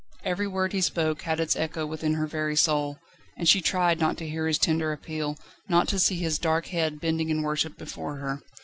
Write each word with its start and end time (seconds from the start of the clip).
Every 0.25 0.47
word 0.47 0.73
he 0.73 0.81
spoke 0.81 1.21
had 1.21 1.39
its 1.39 1.55
echo 1.55 1.85
within 1.85 2.15
her 2.15 2.25
very 2.25 2.55
soul, 2.55 2.97
and 3.37 3.47
she 3.47 3.61
tried 3.61 3.99
not 3.99 4.17
to 4.17 4.27
hear 4.27 4.47
his 4.47 4.57
tender 4.57 4.91
appeal, 4.91 5.37
not 5.69 5.87
to 5.89 5.99
see 5.99 6.15
his 6.15 6.39
dark 6.39 6.65
head 6.69 6.99
bending 6.99 7.29
in 7.29 7.43
worship 7.43 7.77
before 7.77 8.15
her. 8.15 8.41